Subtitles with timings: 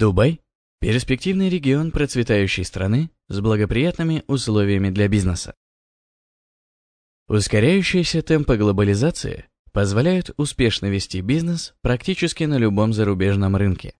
[0.00, 0.40] Дубай–
[0.80, 5.54] перспективный регион процветающей страны с благоприятными условиями для бизнеса.
[7.28, 13.92] Ускоряющиеся темпы глобализации позволяют успешно вести бизнес практически на любом зарубежном рынке.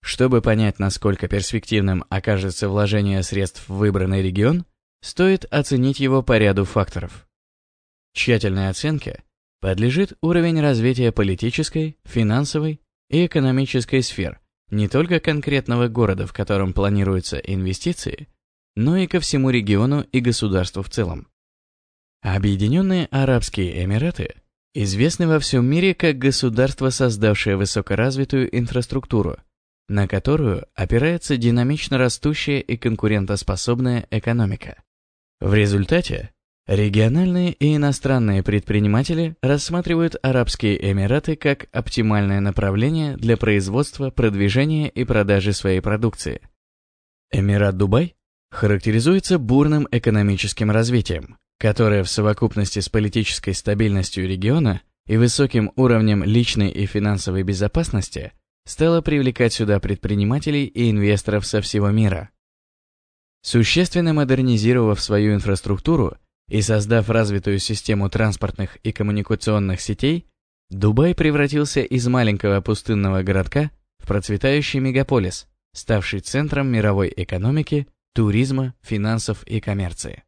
[0.00, 4.64] Чтобы понять, насколько перспективным окажется вложение средств в выбранный регион,
[5.02, 7.28] стоит оценить его по ряду факторов.
[8.14, 9.22] Тщательной оценке
[9.60, 12.80] подлежит уровень развития политической, финансовой
[13.10, 14.40] и экономической сфер,
[14.70, 18.28] не только конкретного города, в котором планируются инвестиции,
[18.76, 21.28] но и ко всему региону и государству в целом.
[22.22, 24.34] Объединенные Арабские Эмираты
[24.74, 29.36] известны во всем мире как государство, создавшее высокоразвитую инфраструктуру,
[29.88, 34.82] на которую опирается динамично растущая и конкурентоспособная экономика.
[35.40, 36.33] В результате
[36.66, 45.52] Региональные и иностранные предприниматели рассматривают Арабские Эмираты как оптимальное направление для производства, продвижения и продажи
[45.52, 46.40] своей продукции.
[47.30, 48.16] Эмират Дубай
[48.50, 56.70] характеризуется бурным экономическим развитием, которое в совокупности с политической стабильностью региона и высоким уровнем личной
[56.70, 58.32] и финансовой безопасности
[58.64, 62.30] стало привлекать сюда предпринимателей и инвесторов со всего мира.
[63.42, 66.16] Существенно модернизировав свою инфраструктуру,
[66.48, 70.26] и создав развитую систему транспортных и коммуникационных сетей,
[70.70, 79.42] Дубай превратился из маленького пустынного городка в процветающий мегаполис, ставший центром мировой экономики, туризма, финансов
[79.44, 80.24] и коммерции.